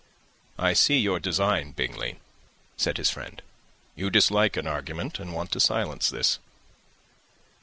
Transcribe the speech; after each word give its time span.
"I 0.57 0.73
see 0.73 0.97
your 0.97 1.19
design, 1.19 1.73
Bingley," 1.73 2.19
said 2.75 2.97
his 2.97 3.11
friend. 3.11 3.39
"You 3.95 4.09
dislike 4.09 4.57
an 4.57 4.65
argument, 4.65 5.19
and 5.19 5.31
want 5.31 5.51
to 5.51 5.59
silence 5.59 6.09
this." 6.09 6.39